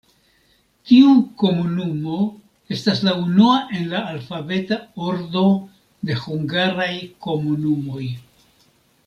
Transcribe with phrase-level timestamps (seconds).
[0.91, 1.09] Tiu
[1.41, 2.15] komunumo
[2.77, 4.79] estas la unua en la alfabeta
[5.11, 5.45] ordo
[6.11, 6.91] de hungaraj
[7.29, 8.05] komunumoj.